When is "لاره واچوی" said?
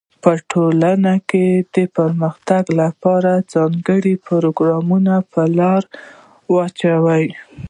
5.57-7.25